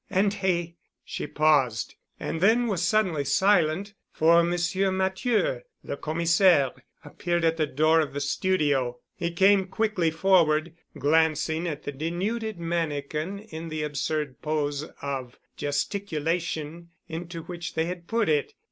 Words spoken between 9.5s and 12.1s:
quickly forward, glancing at the